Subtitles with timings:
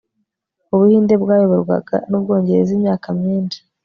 [0.73, 3.59] Ubuhinde bwayoborwaga nUbwongereza imyaka myinshi